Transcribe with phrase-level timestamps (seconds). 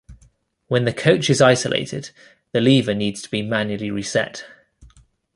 [0.65, 2.09] When the coach is isolated,
[2.53, 4.47] the lever needs to be manually reset.